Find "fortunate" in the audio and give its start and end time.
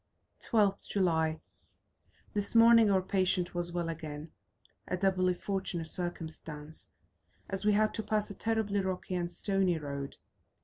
5.35-5.85